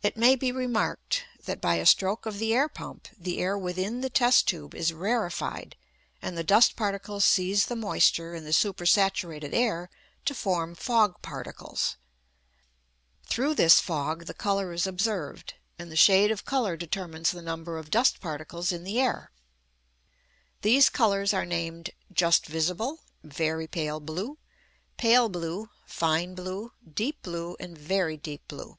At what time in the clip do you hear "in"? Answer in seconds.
8.34-8.44, 18.72-18.84